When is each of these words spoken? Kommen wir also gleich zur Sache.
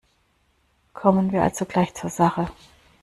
Kommen 0.93 1.31
wir 1.31 1.43
also 1.43 1.63
gleich 1.65 1.93
zur 1.93 2.09
Sache. 2.09 2.47